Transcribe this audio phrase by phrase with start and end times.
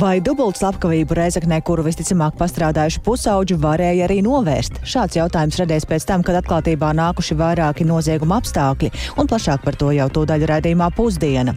[0.00, 4.78] Vai dubult slepkavību Reizeknē, kuru visticamāk pastrādājuši pusauģi, varēja arī novērst?
[4.88, 8.88] Šāds jautājums radies pēc tam, kad atklātībā nākuši vairāki nozieguma apstākļi,
[9.20, 11.52] un plašāk par to jau tūdaļ raidījumā pusdiena.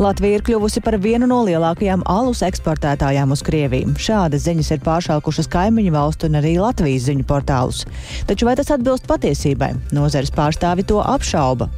[0.00, 3.92] Latvija ir kļuvusi par vienu no lielākajām alus eksportētājām uz Krieviju.
[4.00, 7.84] Šādas ziņas ir pāršākušas kaimiņu valstu un arī Latvijas ziņu portālus.
[8.24, 9.74] Taču vai tas atbilst patiesībai?
[9.92, 11.68] Nozares pārstāvi to apšauba.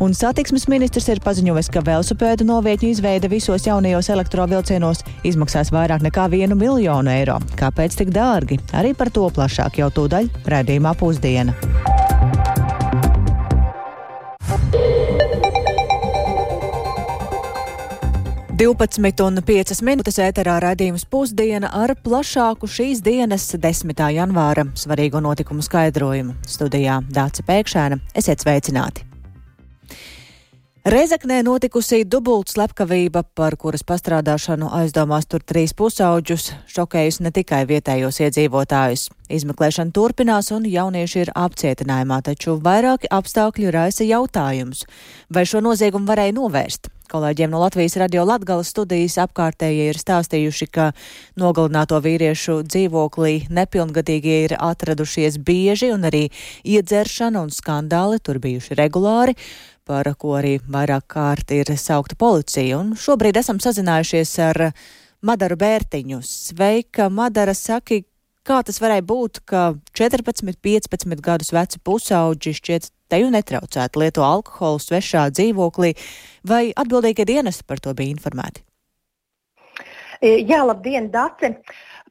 [0.00, 5.04] Un satiksmes ministrs ir paziņojis, ka velosipēdu novietņu izveide visos jaunajos elektrovilcienos
[5.58, 7.38] izmaksās vairāk nekā vienu miljonu eiro.
[7.58, 8.58] Kāpēc tik dārgi?
[8.72, 11.54] Arī par to plašāk jau tūdaļ redzījumā pusdiena.
[18.58, 23.94] 12,5 minūtes ēterā raidījums pusdiena ar plašāku šīs dienas 10.
[24.14, 26.34] janvāra svarīgo notikumu skaidrojumu.
[26.46, 28.02] Studijā Dāca Pēkšēna.
[28.18, 29.08] Esiet sveicināti!
[30.86, 38.20] Reizeknē notikusi dubult slepkavība, par kuras pastrādāšanu aizdomās tur trīs pusauģus, šokējusi ne tikai vietējos
[38.22, 39.08] iedzīvotājus.
[39.26, 44.84] Izmeklēšana turpinās un jaunieši ir apcietinājumā, taču vairāki apstākļi raisa jautājums,
[45.34, 46.86] vai šo noziegumu varēja novērst.
[47.08, 50.90] Kolēģiem no Latvijas radio Latgales studijas apkārtējie ir stāstījuši, ka
[51.40, 56.26] nogalināto vīriešu dzīvoklī nepilngadīgie ir atradušies bieži un arī
[56.68, 59.38] iedzeršana un skandāli tur bijuši regulāri
[59.88, 62.78] par ko arī vairāk kārt ir saukta policija.
[62.82, 64.62] Un šobrīd esam sazinājušies ar
[65.24, 66.20] Madaru Bērtiņu.
[66.22, 68.02] Sveika, Madara, saki,
[68.46, 74.80] kā tas varēja būt, ka 14, 15 gadus veci pusauģi šķiet teju netraucētu lieto alkoholu
[74.84, 75.94] svešā dzīvoklī,
[76.46, 78.64] vai atbildīgie dienesti par to bija informēti?
[80.20, 81.54] Jā, labdien, Dace!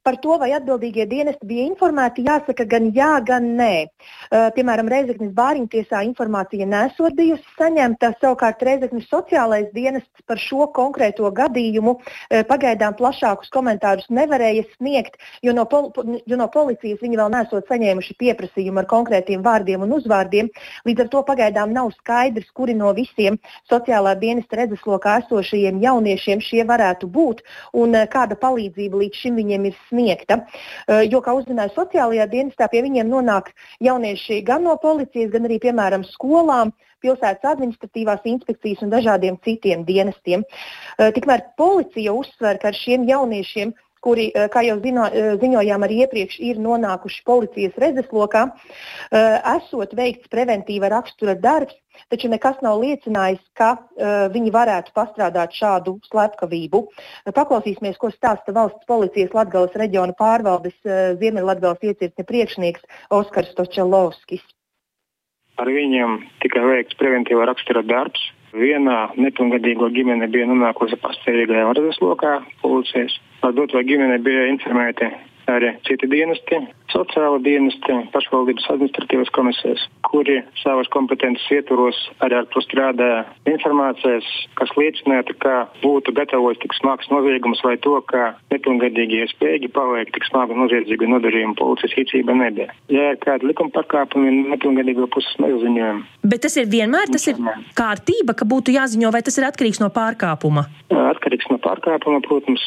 [0.08, 3.72] Par to, vai atbildīgie dienesti bija informēti, jāsaka gan jā, gan nē.
[3.84, 11.28] Uh, piemēram, Reizeknas bāriņtiesā informācija nesot bijusi saņemta, savukārt Reizeknas sociālais dienests par šo konkrēto
[11.36, 15.90] gadījumu uh, pagaidām plašākus komentārus nevarēja sniegt, jo no, pol
[16.24, 20.48] jo no policijas viņi vēl nesot saņēmuši pieprasījumu ar konkrētiem vārdiem un uzvārdiem.
[20.88, 26.64] Līdz ar to pagaidām nav skaidrs, kuri no visiem sociālā dienesta redzeslokā esošajiem jauniešiem šie
[26.72, 27.44] varētu būt
[27.76, 30.46] un uh, kāda palīdzība līdz šim viņiem ir sniegta sniegta.
[30.88, 33.52] Eh, jo, kā uzzināja sociālajā dienestā, pie viņiem nonāk
[33.84, 40.44] jaunieši gan no policijas, gan arī, piemēram, skolām pilsētas administratīvās inspekcijas un dažādiem citiem dienestiem.
[40.98, 45.08] Eh, tikmēr policija uzsver, ka ar šiem jauniešiem kuri, eh, kā jau zino,
[45.42, 48.44] ziņojām arī iepriekš, ir nonākuši policijas redzeslokā,
[49.12, 51.76] esot veikts preventīva rakstura darbs,
[52.12, 53.78] taču nekas nav liecinājis, ka
[54.34, 56.84] viņi varētu pastrādāt šādu slepkavību.
[57.34, 64.46] Paklausīsimies, ko stāsta valsts policijas Latgales reģiona pārvaldes Ziemeļlatgales iecirkņa priekšnieks Oskars Točelovskis.
[65.58, 68.22] Ar viņiem tika veikts preventīva rakstura darbs.
[68.58, 73.16] Vienā nepilngadīgo ģimene bija nonākusi pastāvīgajā varas lokā policijas.
[73.48, 75.08] Ar doto ģimene bija informēti
[75.48, 76.60] arī citi dienesti,
[76.92, 83.10] sociāla dienesti, pašvaldības administratīvas komisijas, kuri savas kompetences ietvaros arī ar to strādā
[83.48, 84.28] informācijas,
[84.60, 90.28] kas liecinātu, ka būtu gatavots tik smags noziegums vai to, ka nepilngadīgie spēki paveikt tik
[90.28, 92.76] smagu noziedzīgu nodarījumu policijas rīcība nebija.
[92.92, 96.04] Ja ir kādi likuma pārkāpumi, nepilngadīgo puses neuzziņojam.
[96.28, 97.40] Bet tas ir vienmēr tas ir
[97.78, 100.68] kārtība, ka būtu jāziņo, vai tas ir atkarīgs no pārkāpuma?
[100.92, 101.27] Atkarīgs no
[101.67, 102.64] pārkāpuma, protams,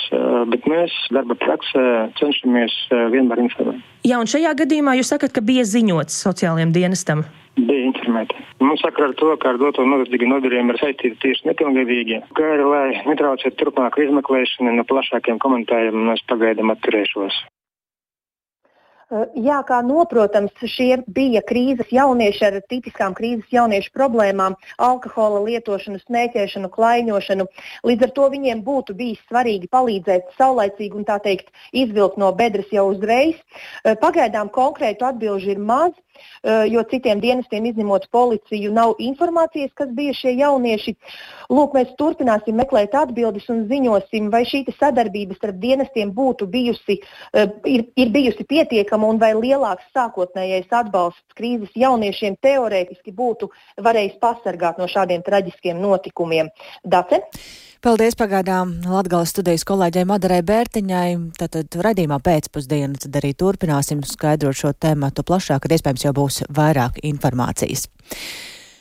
[0.53, 1.83] bet mēs darba praksē
[2.21, 2.77] cenšamies
[3.15, 3.83] vienmēr informēt.
[4.07, 7.25] Jā, un šajā gadījumā jūs sakat, ka bija ziņots sociālajiem dienestam.
[7.59, 8.37] Bija informēti.
[8.63, 12.21] Mums sakra ar to, ka ar doto noziedzīgu nodarījumu ir saistīti tieši nepilngadīgie.
[12.39, 17.41] Kā arī, lai netraucētu turpmāku izmeklēšanu no plašākiem komentāriem, es pagaidām atturēšos.
[19.11, 25.99] Eh, jā, kā noprotams, šie bija krīzes jaunieši ar tipiskām krīzes jauniešu problēmām, alkohola lietošanu,
[26.05, 27.47] smēķēšanu, klaiņošanu.
[27.91, 32.71] Līdz ar to viņiem būtu bijis svarīgi palīdzēt saulaicīgi un tā teikt izvilkt no bedres
[32.71, 33.35] jau uzreiz.
[33.83, 35.91] Eh, pagaidām konkrētu atbilžu ir maz.
[36.43, 40.95] Eh, jo citiem dienestiem, izņemot policiju, nav informācijas, kas bija šie jaunieši.
[41.53, 47.01] Lūk, mēs turpināsim meklēt atbildes un ziņosim, vai šī sadarbība starp dienestiem būtu bijusi,
[47.35, 54.17] eh, ir, ir bijusi pietiekama un vai lielāks sākotnējais atbalsts krīzes jauniešiem teorētiski būtu varējis
[54.23, 56.49] pasargāt no šādiem traģiskiem notikumiem.
[56.85, 57.21] Dace?
[57.81, 61.15] Paldies pagaidām Latgales studijas kolēģei Madarai Bērtiņai.
[61.41, 67.01] Tātad radījumā pēcpusdienu tad arī turpināsim skaidrot šo tēmatu plašāk, kad iespējams jau būs vairāk
[67.07, 67.89] informācijas.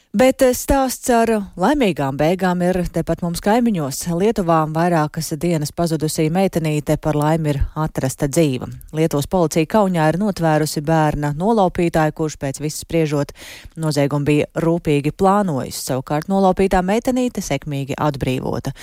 [0.10, 4.00] Bet stāsts ar laimīgām beigām ir tepat mums kaimiņos.
[4.18, 8.72] Lietuvā vairākas dienas pazudusī meitenīte par laimi ir atrasta dzīva.
[8.98, 13.36] Lietuvas policija Kaunijā ir notvērusi bērna nolaupītāju, kurš pēc visas spriežot
[13.78, 15.84] noziegumu bija rūpīgi plānojis.
[15.92, 18.74] Savukārt nolaupītā meitenīte sekmīgi atbrīvota.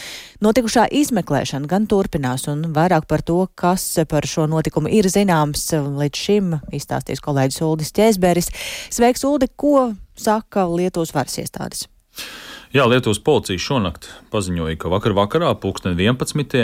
[0.47, 6.27] Notikušā izmeklēšana gan turpinās, un vairāk par to, kas par šo notikumu ir zināms, līdz
[6.31, 8.55] šim izstāstīs kolēģis Uldis Ķēzberis.
[8.95, 11.87] Sveiks, Uldi, ko saka Lietuvas varas iestādes.
[12.75, 16.57] Jā, Lietuvas policija šonakt paziņoja, ka vakar vakarā, pulksten 11.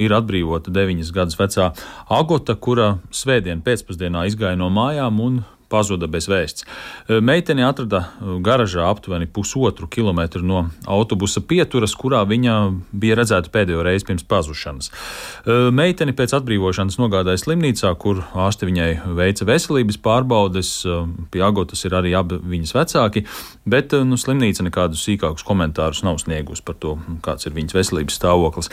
[0.00, 1.70] ir atbrīvota 9 gadus vecā
[2.10, 6.66] Agota, kura svētdien pēcpusdienā izgāja no mājām un pazuda bez vēsts.
[7.22, 8.02] Meiteni atrada
[8.44, 12.56] garažā aptuveni pusotru kilometru no autobusa pieturas, kurā viņa
[12.92, 14.90] bija redzēta pēdējo reizi pirms pazušanas.
[15.74, 20.72] Meiteni pēc atbrīvošanas nogādāja slimnīcā, kur ārsti viņai veica veselības pārbaudes.
[21.30, 23.24] Pie agotas ir arī abi viņas vecāki,
[23.70, 28.70] bet nu, slimnīca nekādus sīkākus komentārus nav sniegusi par to, kāds ir viņas veselības stāvoklis.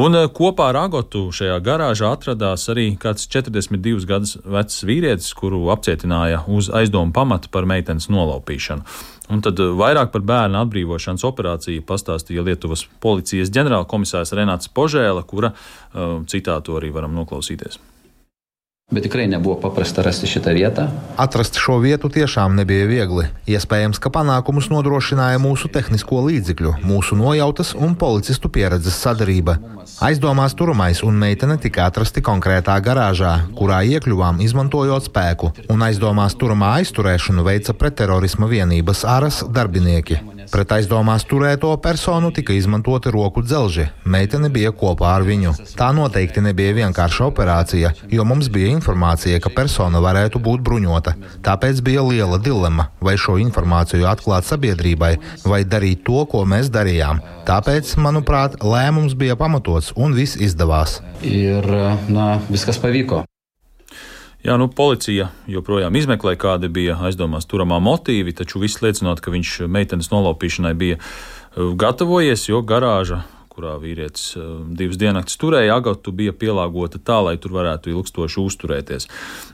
[0.00, 6.23] Un kopā ar agotu šajā garāžā atradās arī kāds 42 gadus vecs vīrietis, kuru apcietināja
[6.24, 8.82] aicināja uz aizdomu pamatu par meitenes nolaupīšanu.
[9.30, 15.52] Un tad eh, vairāk par bērnu atbrīvošanas operāciju pastāstīja Lietuvas policijas ģenerālkomisārs Renāts Požēla, kura
[15.54, 17.78] uh, citātu arī varam noklausīties.
[18.92, 20.82] Bet tikrai nebuvo paprasta rasti šitą vietą.
[21.16, 23.24] Atrast šo vietu tiešām nebija viegli.
[23.48, 29.56] Iespējams, ka panākumus nodrošināja mūsu tehnisko līdzekļu, mūsu nojautas un policistu pieredzes sadarība.
[30.04, 36.76] Aizdomās turamais un meitene tika atrasti konkrētā garāžā, kurā iekļuvām izmantojot spēku, un aizdomās turamā
[36.82, 40.20] aizturēšanu veica pretterorisma vienības āras darbinieki.
[40.52, 43.88] Pret aizdomās turēto personu tika izmantoti roku dzelži.
[44.04, 45.54] Meitene bija kopā ar viņu.
[45.78, 51.16] Tā noteikti nebija vienkārša operācija, jo mums bija informācija, ka persona varētu būt bruņota.
[51.44, 55.12] Tāpēc bija liela dilema, vai šo informāciju atklāt sabiedrībai,
[55.44, 57.22] vai darīt to, ko mēs darījām.
[57.48, 61.00] Tāpēc, manuprāt, lēmums bija pamatots un viss izdevās.
[61.24, 61.68] Ir,
[62.08, 63.24] na, viskas pavyko.
[64.44, 69.62] Jā, nu, policija joprojām izmeklē, kādi bija aizdomās turamā motīvi, taču viss liecinot, ka viņš
[69.72, 73.22] meitenes nolaupīšanai bija uh, gatavojies, jo garāža
[73.54, 79.08] kurā vīrietis eh, divas diennaktis turēja, agatu bija pielāgota tā, lai tur varētu ilgstoši uzturēties.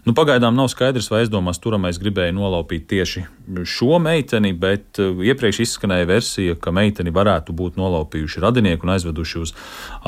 [0.07, 3.27] Nu, pagaidām nav skaidrs, vai aizdomās turamais gribēja nolaupīt tieši
[3.69, 9.43] šo meiteni, bet eh, iepriekš izskanēja versija, ka meiteni varētu būt nolaupījuši radinieki un aizveduši
[9.43, 9.55] uz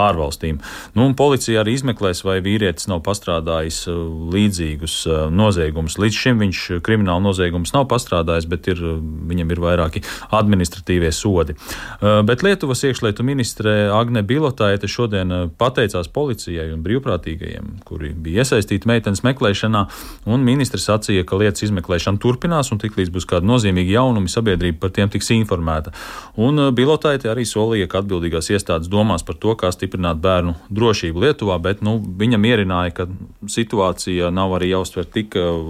[0.00, 0.62] ārvalstīm.
[0.96, 4.00] Nu, policija arī izmeklēs, vai vīrietis nav pastrādājis eh,
[4.36, 4.96] līdzīgus
[5.32, 5.98] noziegumus.
[6.00, 8.80] Līdz šim viņš kriminālu noziegumus nav pastrādājis, bet ir,
[9.28, 11.56] viņam ir vairāki administratīvie sodi.
[12.00, 18.88] Bet Lietuvas iekšlietu ministre Agne Bilotāte šodien eh, pateicās policijai un brīvprātīgajiem, kuri bija iesaistīti
[18.90, 19.82] meitenes meklēšanā,
[20.30, 24.94] un ministrs sacīja, ka lietas izmeklēšana turpinās, un tiklīdz būs kādi nozīmīgi jaunumi, sabiedrība par
[24.96, 25.94] tiem tiks informēta.
[26.40, 31.26] Un eh, Bilotāte arī solīja, ka atbildīgās iestādes domās par to, kā stiprināt bērnu drošību
[31.26, 33.08] Lietuvā, bet nu, viņa mierināja, ka
[33.50, 35.60] situācija nav arī jāuztver tik uh,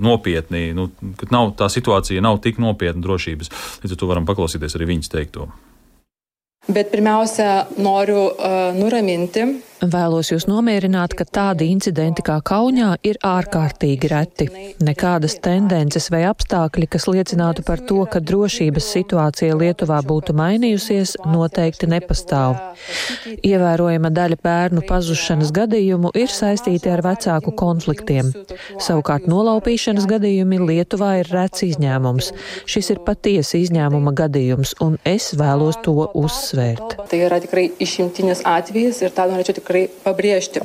[0.00, 0.88] nopietni, nu,
[1.18, 3.52] ka nav, tā situācija nav tik nopietna drošības.
[3.84, 5.48] Līdz ar to varam paklausīties arī viņas teikto.
[6.68, 9.46] Bet pirmiausia, noriu uh, nuraminti
[9.78, 14.46] Vēlos jūs nomierināt, ka tādi incidenti kā Kaunijā ir ārkārtīgi reti.
[14.82, 21.86] Nekādas tendences vai apstākļi, kas liecinātu par to, ka drošības situācija Lietuvā būtu mainījusies, noteikti
[21.92, 22.56] nepastāv.
[23.46, 28.32] Ievērojama daļa bērnu pazušanas gadījumu ir saistīti ar vecāku konfliktiem.
[28.82, 32.32] Savukārt nolaupīšanas gadījumi Lietuvā ir rets izņēmums.
[32.66, 36.98] Šis ir patiesi izņēmuma gadījums, un es vēlos to uzsvērt.
[37.06, 39.67] Tai yra tikrai išimtinis atvejis ir tą norėčiau
[40.04, 40.64] pabrėžti.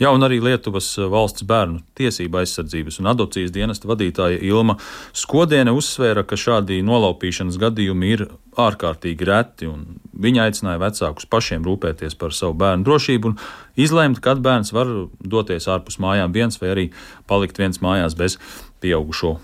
[0.00, 4.74] Jā, un arī Lietuvas valsts bērnu tiesība aizsardzības un adopcijas dienesta vadītāja Ilma
[5.14, 8.24] Skodiene uzsvēra, ka šādi nolaupīšanas gadījumi ir
[8.58, 13.38] ārkārtīgi reti, un viņa aicināja vecākus pašiem rūpēties par savu bērnu drošību un
[13.78, 14.90] izlēmt, kad bērns var
[15.20, 16.88] doties ārpus mājām viens vai arī
[17.30, 18.40] palikt viens mājās bez
[18.82, 19.36] pieaugušo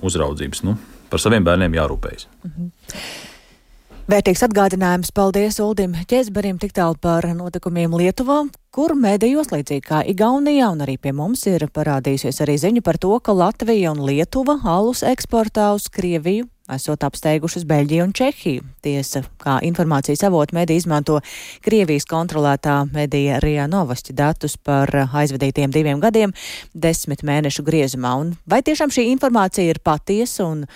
[0.00, 0.64] uzraudzības.
[0.66, 0.78] Nu,
[1.12, 2.30] par saviem bērniem jārūpējas.
[2.48, 2.72] Mhm.
[4.10, 8.40] Vērtīgs atgādinājums paldies Uldim Ķezberim tik tālu par notikumiem Lietuvā,
[8.74, 13.12] kur mēdījos līdzīgi kā Igaunijā un arī pie mums ir parādījusies arī ziņa par to,
[13.22, 18.66] ka Latvija un Lietuva alus eksportā uz Krieviju esot apsteigušas Beļģiju un Čehiju.
[18.82, 21.20] Tiesa, kā informācijas avotu mediji izmanto
[21.62, 26.34] Krievijas kontrolētā medija Rijā Novosti datus par aizvadītiem diviem gadiem
[26.74, 28.16] desmit mēnešu griezumā.
[28.24, 30.66] Un vai tiešām šī informācija ir patiesa un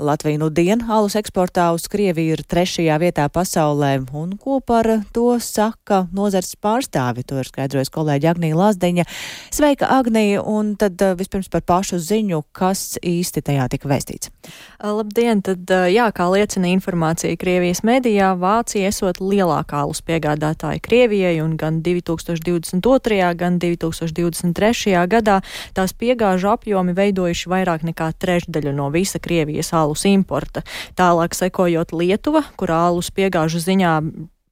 [0.00, 5.34] Latvija nu dienu alus eksportā uz Krieviju ir trešajā vietā pasaulē, un ko par to
[5.44, 9.04] saka nozars pārstāvi, to ir skaidrojas kolēģi Agnija Lazdeņa.
[9.52, 14.32] Sveika, Agnija, un tad uh, vispirms par pašu ziņu, kas īsti tajā tika vēstīts.
[14.80, 21.58] Labdien, tad jā, kā liecina informācija Krievijas medijā, Vācija esot lielākā alus piegādātāja Krievijai, un
[21.60, 23.20] gan 2022.
[23.36, 24.96] gan 2023.
[25.10, 25.40] gadā
[25.76, 30.62] tās piegāžu apjomi veidojuši vairāk nekā trešdaļu no visa Krievijas alus importa.
[30.98, 33.94] Tālāk sekojot Lietuva, kur alus piegāžu ziņā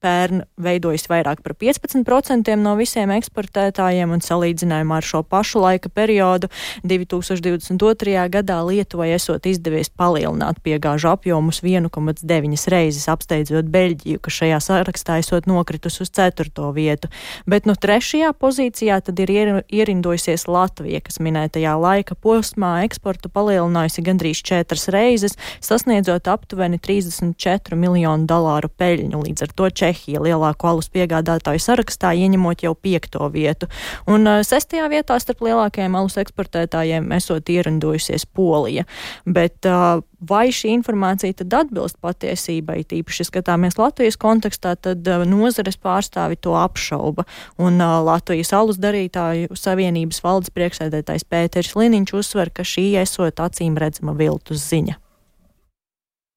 [0.03, 6.51] pērn veidojas vairāk par 15% no visiem eksportētājiem, un salīdzinājumā ar šo pašu laika periodu
[6.87, 8.15] 2022.
[8.31, 15.49] gadā Lietuvai esot izdevies palielināt piegāžu apjomus 1,9 reizes, apsteidzot Beļģiju, kas šajā sarakstā esot
[15.51, 16.53] nokritus uz 4.
[16.77, 17.11] vietu.
[17.47, 18.31] Bet no nu, 3.
[18.39, 26.31] pozīcijā tad ir ierindojusies Latvija, kas minētajā laika posmā eksportu palielinājusi gandrīz 4 reizes, sasniedzot
[26.31, 29.27] aptuveni 34 miljonu dolāru peļņu.
[29.27, 33.71] Līdz ar to Čehija lielāko alus piegādātāju sarakstā, ieņemot jau piekto vietu.
[34.11, 38.85] Un sestajā vietā starp lielākajiem alus eksportētājiem esot ierindojusies Polija.
[39.25, 39.65] Bet,
[40.19, 47.23] Vai šī informācija tad atbilst patiesībai, tīpaši skatāmies Latvijas kontekstā, tad nozares pārstāvi to apšauba.
[47.63, 53.79] Un uh, Latvijas alus darītāju savienības valdes priekšsēdētājs Pēters Liniņš uzsver, ka šī esot acīm
[53.79, 54.99] redzama viltus ziņa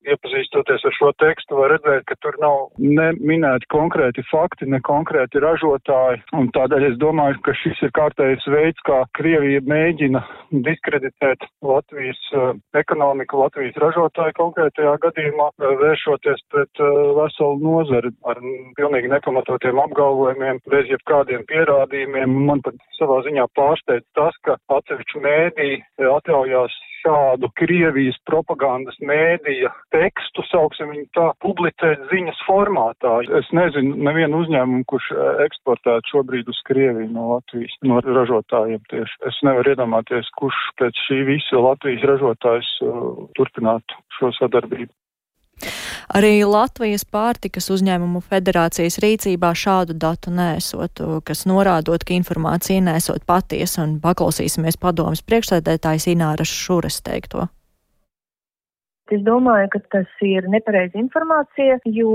[0.07, 5.41] iepazīstoties ar šo tekstu, var redzēt, ka tur nav ne minēti konkrēti fakti, ne konkrēti
[5.43, 6.21] ražotāji.
[6.37, 10.23] Un tādēļ es domāju, ka šis ir kārtējs veids, kā Krievija mēģina
[10.67, 16.91] diskreditēt Latvijas uh, ekonomiku, Latvijas ražotāju konkrētajā gadījumā, uh, vēršoties pret uh,
[17.21, 18.41] veselu nozari ar
[18.79, 22.39] pilnīgi nepamatotiem apgalvojumiem, bez jebkādiem pierādījumiem.
[22.51, 25.71] Man pat savā ziņā pārsteidz tas, ka atsevišķi mēdī
[26.11, 33.17] atļaujās šādu Krievijas propagandas mēdīja tekstu, sauksim viņu tā, publicēt ziņas formātā.
[33.41, 39.19] Es nezinu nevienu uzņēmumu, kurš e, eksportētu šobrīd uz Krieviju no Latvijas, no ražotājiem tieši.
[39.29, 44.91] Es nevaru iedomāties, kurš pēc šī visa Latvijas ražotājs uh, turpinātu šo sadarbību.
[46.15, 53.85] Arī Latvijas pārtikas uzņēmumu federācijas rīcībā šādu datu nesot, kas norādot, ka informācija nesot patiesa,
[53.85, 57.47] un paklausīsimies padomas priekšsēdētājs Ināras Šures teikto.
[59.11, 62.11] Es domāju, ka tas ir nepareiza informācija, jo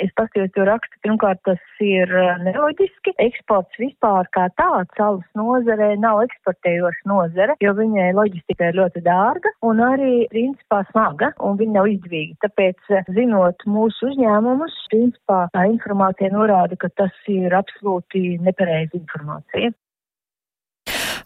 [0.00, 1.00] es paskatījos to rakstu.
[1.04, 3.12] Pirmkārt, tas ir eh, neloģiski.
[3.20, 9.52] Eksports vispār kā tāds alus nozarē nav eksportējoša nozare, jo viņai loģistika ir ļoti dārga
[9.68, 12.40] un arī principā smaga un viņa nav izdevīga.
[12.48, 19.76] Tāpēc, eh, zinot mūsu uzņēmumus, principā tā informācija norāda, ka tas ir absolūti nepareiza informācija.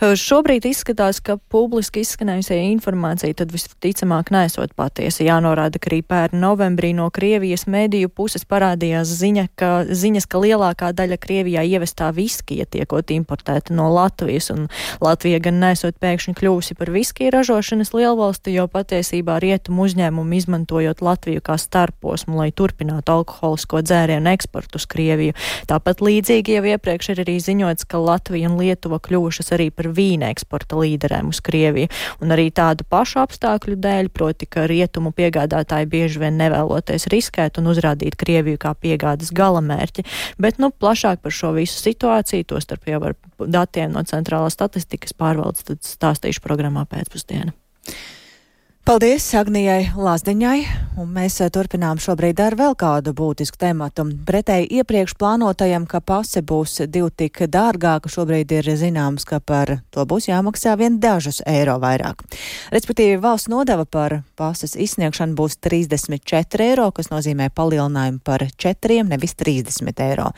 [0.00, 5.26] Šobrīd izskatās, ka publiski izskanējusie informācija tad visticamāk nesot patiesa.
[5.26, 10.88] Jānorāda, ka arī pērn novembrī no Krievijas mediju puses parādījās ziņa, ka, ziņas, ka lielākā
[10.96, 14.70] daļa Krievijā ievestā viskija tiekot importēta no Latvijas, un
[15.04, 21.44] Latvija gan nesot pēkšņi kļūsi par viskiju ražošanas lielvalsti, jo patiesībā rietumu uzņēmumu izmantojot Latviju
[21.44, 25.36] kā starposmu, lai turpinātu alkoholisko dzērienu eksportu uz Krieviju.
[25.68, 30.30] Tāpat līdzīgi jau iepriekš ir arī ziņots, ka Latvija un Lietuva kļuvušas arī par vīna
[30.34, 31.90] eksporta līderēm uz Krieviju.
[32.22, 37.70] Un arī tādu pašu apstākļu dēļ, proti, ka rietumu piegādātāji bieži vien nevēloties riskēt un
[37.72, 40.06] uzrādīt Krieviju kā piegādes galamērķi.
[40.40, 45.16] Bet, nu, plašāk par šo visu situāciju, to starp jau ar datiem no centrālās statistikas
[45.16, 47.54] pārvaldes, tad stāstīšu programmā pēcpusdienā.
[48.90, 50.56] Paldies Agnijai Lazdiņai,
[50.98, 54.02] un mēs eh, turpinām šobrīd ar vēl kādu būtisku tematu.
[54.26, 60.02] Pretēji iepriekš plānotajam, ka pase būs divi tik dārgāka, šobrīd ir zināms, ka par to
[60.10, 62.24] būs jāmaksā vien dažus eiro vairāk.
[62.74, 69.38] Respektīvi, valsts nodeva par pases izsniegšanu būs 34 eiro, kas nozīmē palielinājumu par 4, nevis
[69.38, 70.32] 30 eiro.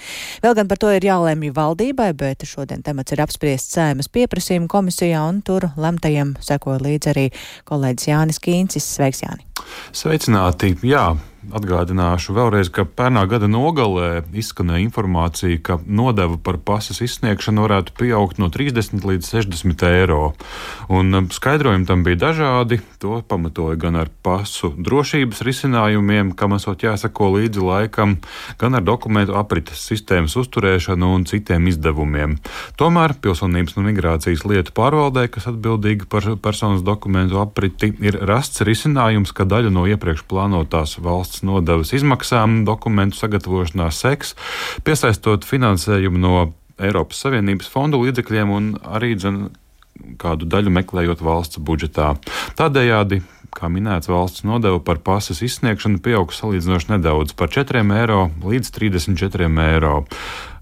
[0.45, 5.25] Vēl gan par to ir jālēmj valdībai, bet šodien temats ir apspriests sēmas pieprasījuma komisijā,
[5.25, 7.29] un tur lemtajam sekoja līdz arī
[7.73, 8.42] kolēģis Jānis.
[8.43, 8.87] Kīncis.
[8.97, 9.47] Sveiks, Jāni!
[9.97, 10.75] Sveicināti!
[10.87, 11.13] Jā,
[11.51, 18.39] Atgādināšu vēlreiz, ka pērnā gada nogalē izskanēja informācija, ka nodeva par pasas izsniegšanu varētu pieaugt
[18.39, 20.21] no 30 līdz 60 eiro.
[20.87, 22.79] Un um, skaidrojumi tam bija dažādi.
[23.03, 28.15] To pamatoja gan ar pasu drošības risinājumiem, kam esot jāsako līdzi laikam,
[28.63, 32.39] gan ar dokumentu aprites sistēmas uzturēšanu un citiem izdevumiem.
[32.79, 39.35] Tomēr Pilsonības un migrācijas lietu pārvaldē, kas atbildīga par personas dokumentu apriti, ir rasts risinājums,
[39.35, 44.35] ka daļa no iepriekš plānotās valsts valsts nodevas izmaksām dokumentu sagatavošanā seks,
[44.85, 49.51] piesaistot finansējumu no Eiropas Savienības fondu līdzekļiem un arī dzen,
[50.19, 52.17] kādu daļu meklējot valsts budžetā.
[52.57, 53.23] Tādējādi
[53.53, 59.49] kā minēts, valsts nodeva par pasas izsniegšanu pieauga salīdzinoši nedaudz, par 4 eiro līdz 34
[59.69, 60.05] eiro.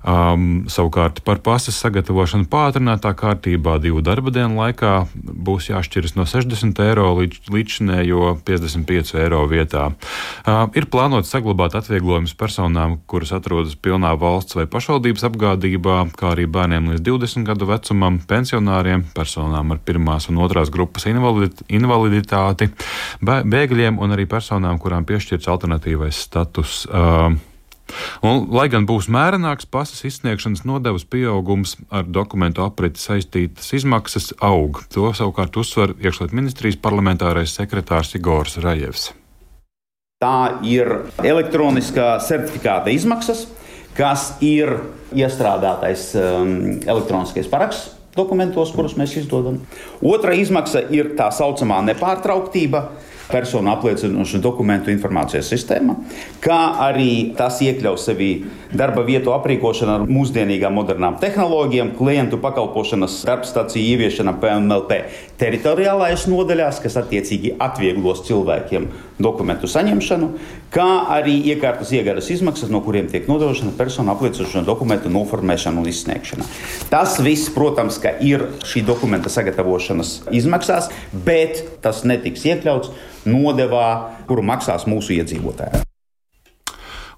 [0.00, 6.80] Um, savukārt par pasas sagatavošanu pātrinātā kārtībā divu darba dienu laikā būs jāšķiras no 60
[6.86, 9.90] eiro līdz līdzinējo 55 eiro vietā.
[10.48, 16.48] Uh, ir plānots saglabāt atvieglojumus personām, kuras atrodas pilnā valsts vai pašvaldības apgādībā, kā arī
[16.48, 22.72] bērniem līdz 20 gadu vecumam, pensionāriem, personām ar pirmās un otrās grupas invaliditāti,
[23.20, 26.86] bēgļiem un arī personām, kurām piešķirts alternatīvais status.
[26.88, 27.36] Uh,
[28.26, 34.82] Un, lai gan būs mērenāks pasas izsniegšanas nodevas pieaugums, ar dokumentu apriti saistītas izmaksas aug.
[34.94, 39.10] To savukārt uzsver iekšlietu ministrijas parlamentārais sekretārs Igors Rajevs.
[40.20, 40.90] Tā ir
[41.24, 43.46] elektroniskā certifikāta izmaksas,
[43.96, 44.74] kas ir
[45.16, 46.52] iestrādātais um,
[46.84, 49.60] elektroniskais paraksts dokumentos, kurus mēs izdodam.
[50.04, 52.84] Otra izmaksa ir tā saucamā nepārtrauktība
[53.32, 55.96] personu apliecinošu dokumentu informācijas sistēma,
[56.42, 58.30] kā arī tas iekļauj sevī
[58.76, 65.00] darba vietu aprīkošanu ar mūsdienīgām modernām tehnoloģijām, klientu pakalpošanas darbstāciju ieviešana PMLP
[65.40, 68.88] teritoriālais nodaļās, kas attiecīgi atvieglos cilvēkiem
[69.22, 70.30] dokumentu saņemšanu,
[70.74, 76.46] kā arī iekārtas iegādes izmaksas, no kuriem tiek nodrošina personu apliecinošanu dokumentu noformēšana un izsniegšana.
[76.92, 82.94] Tas viss, protams, ir šī dokumenta sagatavošanas izmaksās, bet tas netiks iekļauts
[83.30, 83.86] nodevā,
[84.30, 85.84] kuru maksās mūsu iedzīvotāji.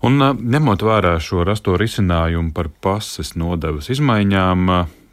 [0.02, 4.72] Un, ņemot vērā šo rasto risinājumu par pases nodevas izmaiņām,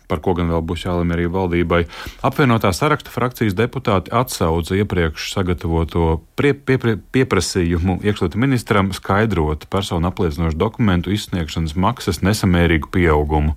[0.09, 1.83] par ko gan vēl būs jālemj arī valdībai.
[2.25, 10.57] Apvienotā saraksta frakcijas deputāti atsauca iepriekš sagatavoto prie, pie, pieprasījumu iekšlietu ministram skaidrot personu apliecinošu
[10.57, 13.55] dokumentu izsniegšanas maksas nesamērīgu pieaugumu.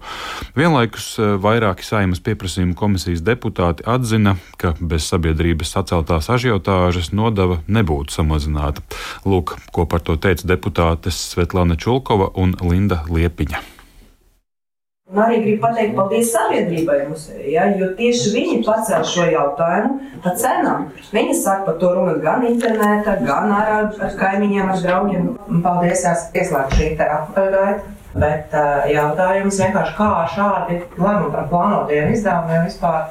[0.59, 8.13] Vienlaikus eh, vairāki saimas pieprasījuma komisijas deputāti atzina, ka bez sabiedrības saceltās ažiotāžas nodeva nebūtu
[8.21, 8.85] samazināta.
[9.25, 13.82] Lūk, ko par to teica deputātes Svetlana Čulkova un Linda Liepiņa.
[15.13, 20.39] Un arī gribu pateikt paldies sabiedrībai musē, ja, jo tieši viņi pacēla šo jautājumu par
[20.41, 20.87] cenām.
[21.13, 25.29] Viņi saka par to runu gan internetā, gan ar, ar kaimiņiem, ar draugiem.
[25.67, 27.99] Paldies, esat ieslēgti šī te apgaita.
[28.13, 28.53] Bet
[28.93, 33.07] jautājums vienkārši, kā šādi lēmumi plānotajiem izdevumiem vispār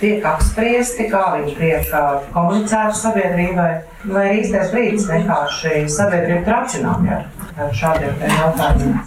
[0.00, 1.90] tiek apspriesti, kā viņi tiek
[2.34, 3.72] komunicēti sabiedrībai,
[4.10, 7.12] vai ir īstais brīdis vienkārši sabiedrību tracināt
[7.58, 9.05] ar šādiem jautājumiem.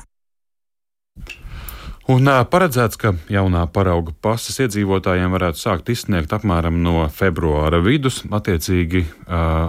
[2.10, 8.24] Un paredzēts, ka jaunā parauga pasas iedzīvotājiem varētu sākt izsniegt apmēram no februāra vidus.
[8.34, 9.04] Attiecīgi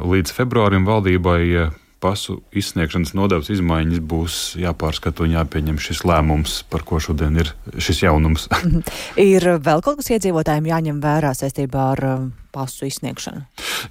[0.09, 1.69] līdz februārim valdībai
[2.01, 8.07] pasu izsniegšanas nodevas izmaiņas būs jāpārskata un jāpieņem šis lēmums, par ko šodien ir šis
[8.07, 8.49] jaunums.
[9.21, 12.07] ir vēl kaut kas iedzīvotājiem jāņem vērā saistībā ar
[12.53, 13.45] pasu izsniegšanu.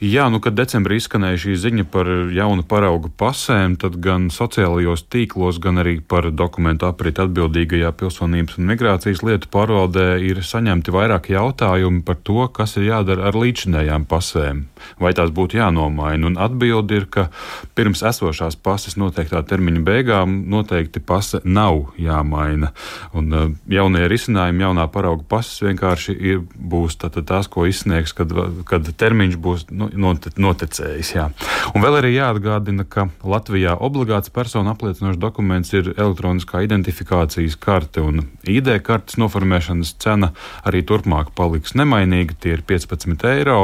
[0.03, 5.59] Jā, nu, kad decembrī izskanēja šī ziņa par jaunu paraugu pasēm, tad gan sociālajos tīklos,
[5.63, 12.03] gan arī par dokumentu apriti atbildīgajā pilsonības un migrācijas lietu pārvaldē ir saņemti vairāk jautājumi
[12.07, 14.65] par to, kas ir jādara ar līdzinējām pasēm.
[14.99, 16.29] Vai tās būtu jānomaina?
[16.29, 17.27] Un atbildi ir, ka
[17.75, 22.71] pirms esošās pases noteiktā termiņa beigām noteikti pase nav jāmaina.
[23.17, 28.31] Un uh, jaunie risinājumi, jaunā parauga pases vienkārši ir, būs tās, ko izsniegs, kad
[28.69, 31.13] kad termiņš būs nu, noticējis.
[31.15, 31.29] Jā.
[31.73, 38.25] Un vēl arī jāatgādina, ka Latvijā obligāts personu apliecinošs dokuments ir elektroniskā identifikācijas karte, un
[38.43, 40.33] ID kartes noformēšanas cena
[40.67, 42.37] arī turpmāk paliks nemainīga.
[42.39, 43.59] Tie ir 15 eiro.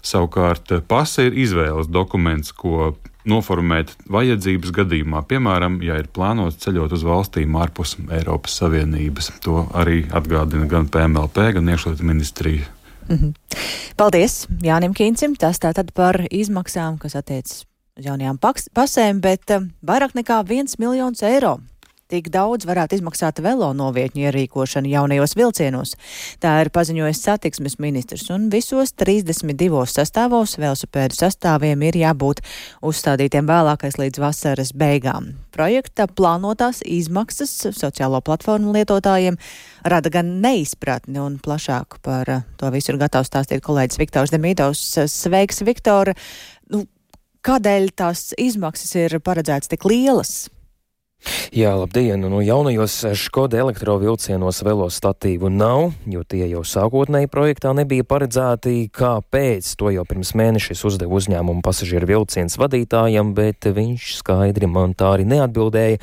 [0.00, 2.94] Savukārt pase ir izvēles dokuments, ko
[3.28, 9.32] noformēt vajadzības gadījumā, piemēram, ja ir plānots ceļot uz valstīm ārpus Eiropas Savienības.
[9.44, 12.68] To arī atgādina gan PMLP, gan iekšlietu ministrija
[13.10, 13.32] Mm -hmm.
[13.96, 15.36] Paldies Jānim Kīncim.
[15.38, 17.64] Tas tātad par izmaksām, kas attiecas
[17.98, 18.38] uz jaunajām
[18.74, 21.58] pasēm, bet uh, vairāk nekā viens miljons eiro
[22.10, 25.92] Tik daudz varētu izmaksāt velo novietņu ierīkošanu jaunajos vilcienos.
[26.42, 32.42] Tā ir paziņojis satiksmes ministrs, un visos 32 sastāvos velosipēdu sastāviem ir jābūt
[32.82, 35.36] uzstādītiem vēlākais līdz vasaras beigām.
[35.54, 39.38] Projekta plānotās izmaksas sociālo platformu lietotājiem
[39.86, 44.88] rada gan neizpratni, un plašāk par to visu ir gatavs stāstīt kolēģis Viktors Demīdovs.
[45.14, 46.16] Sveiks, Viktor!
[46.74, 46.88] Nu,
[47.46, 50.48] kādēļ tās izmaksas ir paredzētas tik lielas?
[51.50, 52.22] Jā, labdien!
[52.30, 58.86] No jaunajos Škoda elektrovilcienos velostatīvu nav, jo tie jau sākotnēji projektā nebija paredzēti.
[58.94, 59.68] Kāpēc?
[59.80, 65.28] To jau pirms mēneša uzdeva uzņēmumu pasažieru vilciens vadītājam, bet viņš skaidri man tā arī
[65.28, 66.00] neatbildēja,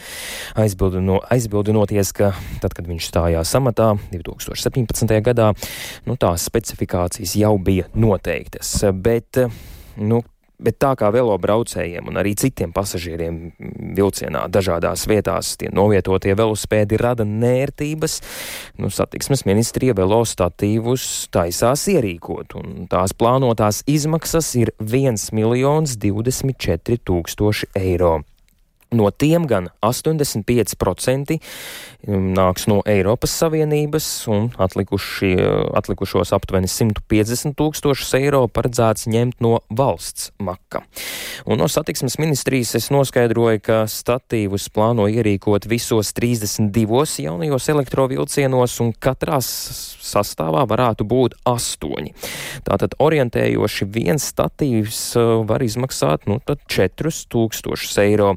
[0.60, 5.18] aizbildino, aizbildinoties, ka tad, kad viņš stājās amatā 2017.
[5.26, 5.54] gadā,
[6.06, 8.76] nu, tās specifikācijas jau bija noteiktas.
[8.94, 9.42] Bet,
[9.98, 10.22] nu,
[10.58, 13.36] Bet tā kā velobraucējiem un arī citiem pasažieriem
[13.98, 18.16] vilcienā dažādās vietās tie novietotie velospēdi rada nērtības,
[18.82, 27.70] nu, satiksmes ministrija velostatīvus taisās ierīkot, un tās plānotās izmaksas ir 1 miljons 24 tūkstoši
[27.78, 28.16] eiro.
[28.92, 31.36] No tiem gan 85%
[32.08, 35.34] um, nāks no Eiropas Savienības, un atlikuši,
[35.76, 40.86] atlikušos aptuveni 150 tūkstošus eiro paredzēts ņemt no valsts maka.
[41.44, 48.94] Un no satiksmes ministrijas es noskaidroju, ka statīvus plāno ierīkot visos 32 jaunajos elektrovilcienos, un
[48.96, 49.52] katrās
[50.08, 52.16] sastāvā varētu būt astoņi.
[52.68, 58.34] Tātad orientējoši viens statīvs uh, var izmaksāt nu, 4000 eiro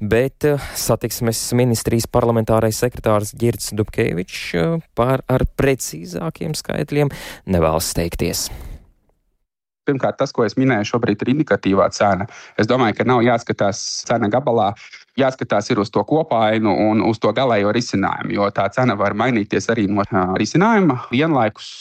[0.00, 7.12] bet eh, satiksmes ministrijas parlamentārais sekretārs Girts Dubkevičs eh, par ar precīzākiem skaitļiem
[7.52, 8.48] nevēlas steigties.
[9.82, 12.28] Pirmkārt, tas, ko es minēju, šobrīd ir indikatīvā cena.
[12.60, 14.68] Es domāju, ka nav jāskatās cena gabalā,
[15.18, 19.88] jāskatās uz to kopainu un uz to galējo risinājumu, jo tā cena var mainīties arī
[19.90, 20.04] no
[20.38, 21.00] risinājuma.
[21.10, 21.72] Vienlaikus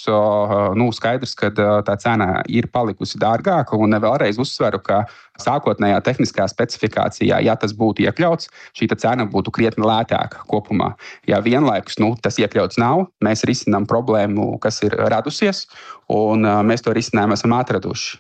[0.76, 1.52] nu, skaidrs, ka
[1.86, 5.04] tā cena ir palikusi dārgāka, un vēlreiz uzsveru, ka
[5.42, 10.92] sākotnējā tehniskā specifikācijā, ja tas būtu iekļauts, šī cena būtu krietni lētāka kopumā.
[11.30, 15.68] Ja vienlaikus nu, tas iekļauts nav, mēs risinām problēmu, kas ir radusies,
[16.12, 18.20] un mēs to risinājumu esam atraduši.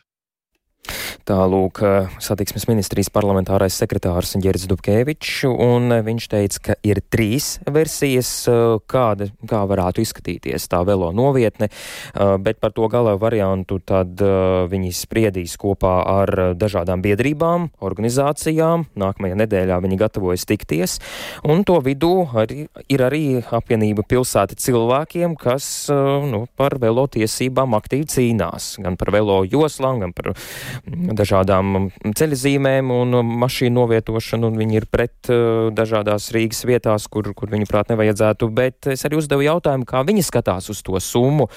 [1.31, 1.79] Tālūk,
[2.19, 8.31] satiksmes ministrijas parlamentārais sekretārs Girds Dubkevičs, un viņš teica, ka ir trīs versijas,
[8.91, 11.69] kāda, kā varētu izskatīties tā velo novietne,
[12.43, 18.89] bet par to gala variantu tad viņi spriedīs kopā ar dažādām biedrībām, organizācijām.
[18.99, 20.97] Nākamajā nedēļā viņi gatavojas tikties,
[21.47, 25.87] un to vidū arī, ir arī apvienība pilsēta cilvēkiem, kas
[26.27, 30.33] nu, par velo tiesībām aktīvi cīnās, gan par velo joslām, gan par
[31.21, 37.51] dažādām ceļzīmēm un mašīnu novietošanu, un viņi ir pret uh, dažādās Rīgas vietās, kur, kur
[37.53, 41.47] viņi prāt nevajadzētu, bet es arī uzdevu jautājumu, kā viņi skatās uz to summu.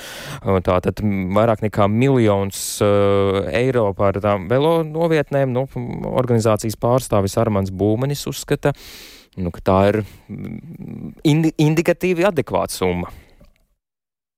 [0.43, 5.67] Uh, tātad vairāk nekā miljons uh, eiro par tām velo novietnēm, nu,
[6.15, 8.75] organizācijas pārstāvis Armans Būmenis uzskata,
[9.41, 10.03] nu, ka tā ir
[11.27, 13.13] indi indikatīvi adekvāta summa.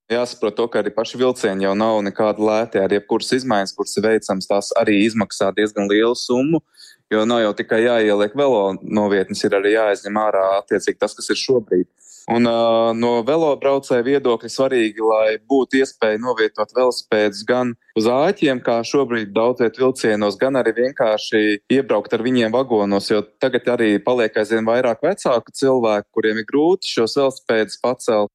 [0.07, 2.85] Jāsaprot, to, ka arī paši vilcieni jau nav nekāda lēta.
[2.87, 6.63] Ar jebkuras izmaiņas, kuras ir veicams, tās arī izmaksā diezgan lielu summu.
[7.11, 11.39] Jo nav jau tikai jāieliek velo novietnes, ir arī jāizņem ārā attiecīgi tas, kas ir
[11.39, 11.91] šobrīd.
[12.35, 18.81] Un uh, no velobraucēja viedokļa svarīgi, lai būtu iespēja novietot velospēdus gan uz āķiem, kā
[18.87, 24.67] šobrīd daudziet vilcienos, gan arī vienkārši iebraukt ar viņiem vagonos, jo tagad arī paliek aizvien
[24.67, 28.35] vairāk vecāku cilvēku, kuriem ir grūti šos velospēdus pacelt.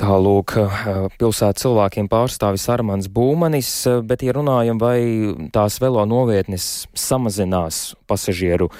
[0.00, 0.54] Tālūk,
[1.20, 3.70] pilsētas cilvēkiem pārstāvis Armāns Būmanis,
[4.08, 4.96] bet, ja runājam, vai
[5.54, 8.70] tās velo novietnes samazinās pasažieru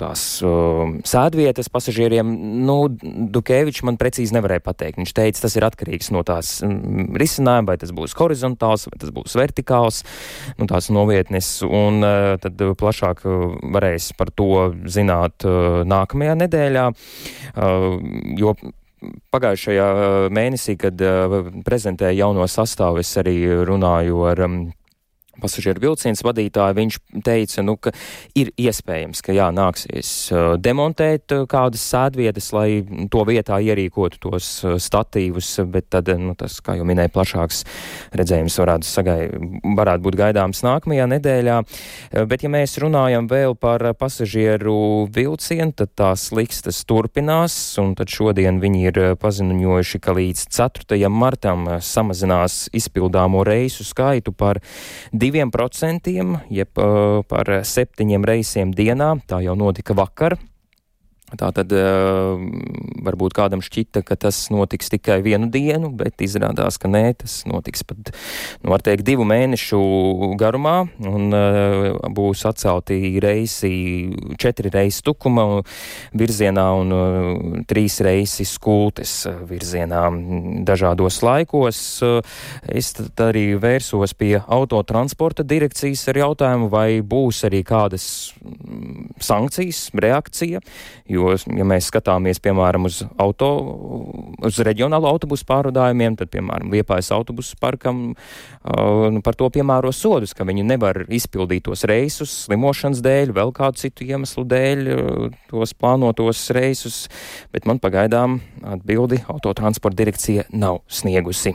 [0.00, 2.30] tās uh, sēdvietas pasažieriem,
[2.64, 2.76] nu,
[3.34, 5.00] Dukēvičs man precīzi nevarēja pateikt.
[5.02, 9.12] Viņš teica, tas ir atkarīgs no tās um, risinājuma, vai tas būs horizontāls, vai tas
[9.14, 10.00] būs vertikāls,
[10.60, 13.26] nu, tās novietnes, un uh, tad plašāk
[13.74, 17.90] varēs par to zināt uh, nākamajā nedēļā, uh,
[18.38, 18.56] jo
[19.34, 19.88] pagājušajā
[20.34, 21.00] mēnesī, kad
[21.66, 23.36] prezentēja jauno sastāvu, es arī
[23.66, 24.44] runāju ar
[25.42, 27.92] pasažieru vilciens vadītāju, viņš teica, nu, ka
[28.38, 32.68] ir iespējams, ka jā, nāksies uh, demontēt uh, kādas sēdvietas, lai
[33.12, 37.64] to vietā ierīkotu tos uh, statīvus, bet tad, nu, tas, kā jau minēja, plašāks
[38.16, 39.18] redzējums varētu, sagai,
[39.76, 41.60] varētu būt gaidāms nākamajā nedēļā.
[42.30, 48.60] Bet, ja mēs runājam vēl par pasažieru vilcienu, tad tās likstas turpinās, un tad šodien
[48.62, 51.00] viņi ir paziņojuši, ka līdz 4.
[51.12, 54.60] martam samazinās izpildāmo reisu skaitu par
[55.24, 56.10] 2%,
[56.52, 59.14] jeb uh, par septiņiem reisiem dienā.
[59.28, 60.36] Tā jau notika vakar.
[61.32, 62.36] Tā tad uh,
[63.02, 67.80] varbūt kādam šķita, ka tas notiks tikai vienu dienu, bet izrādās, ka nē, tas notiks
[67.88, 68.12] pat,
[68.60, 69.80] nu, var teikt, divu mēnešu
[70.38, 70.74] garumā,
[71.08, 73.72] un uh, būs atcelti reisi,
[74.36, 75.46] četri reisi tukuma
[76.12, 79.16] virzienā un uh, trīs reisi skultes
[79.48, 80.04] virzienā
[80.68, 81.80] dažādos laikos.
[82.68, 88.06] Es tad arī vērsos pie autotransporta direkcijas ar jautājumu, vai būs arī kādas
[89.24, 90.60] sankcijas, reakcija
[91.14, 93.50] Jo, ja mēs skatāmies, piemēram, uz, auto,
[94.44, 100.46] uz reģionālo autobusu pārvadājumiem, tad, piemēram, Liepājas autobusu parkam uh, par to piemēro sodus, ka
[100.48, 106.46] viņi nevar izpildīt tos reisus slimošanas dēļ, vēl kādu citu iemeslu dēļ, uh, tos plānotos
[106.56, 107.04] reisus,
[107.54, 108.40] bet man pagaidām
[108.74, 111.54] atbildi autotransporta direkcija nav sniegusi.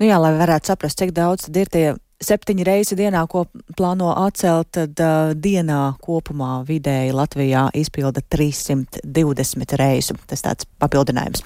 [0.00, 1.88] Nu jā, lai varētu saprast, cik daudz tad ir tie
[2.20, 10.16] septiņi reizi dienā, ko plāno atcelt, tad uh, dienā kopumā vidēji Latvijā izpilda 320 reisu.
[10.28, 11.44] Tas tāds papildinājums.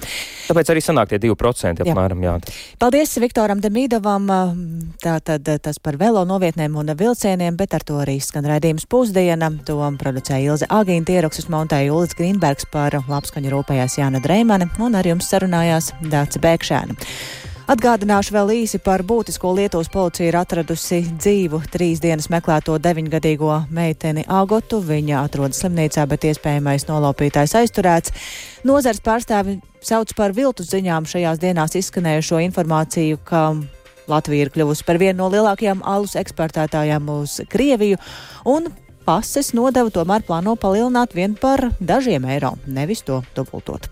[0.49, 2.25] Tāpēc arī sanāk tie 2% apmēram.
[2.27, 2.35] Jā.
[2.41, 2.57] jā.
[2.83, 4.29] Paldies Viktoram Demīdovam.
[5.03, 9.53] Tātad tas par velo novietnēm un vilcieniem, bet ar to arī skan raidījums pusdiena.
[9.69, 15.07] To producēja Ilze Agīna, ieraksts montēja Ulis Grīnbergs par labskaņu rūpējās Jāna Dreimane un ar
[15.07, 17.54] jums sarunājās Dāca Bēkšēna.
[17.65, 24.27] Atgādināšu vēl īsi par būtisko Lietuvas policija ir atradusi dzīvu trīs dienas meklēto deviņgadīgo meiteni
[24.29, 24.83] Agotu.
[24.85, 28.13] Viņa atrodas slimnīcā, bet iespējamais nolaupītājs aizturēts.
[28.69, 33.47] Nozars pārstāvi sauc par viltus ziņām šajās dienās izskanējušo informāciju, ka
[34.13, 37.97] Latvija ir kļuvusi par vienu no lielākajām alus eksportētājām uz Krieviju,
[38.45, 38.69] un
[39.07, 43.89] pases nodevu tomēr plāno palielināt vien par dažiem eiro, nevis to dubultot.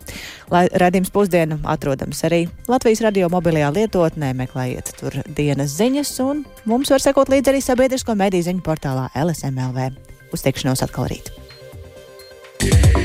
[0.53, 6.93] Lai redzījums pusdienu atrodams arī Latvijas radio mobilajā lietotnē, meklējiet tur dienas ziņas, un mums
[6.93, 9.93] var sekot līdzi arī sabiedrisko mediju ziņu portālā LSMLV.
[10.33, 11.33] Uz tikšanos atkal rīt!
[12.63, 13.02] Yeah.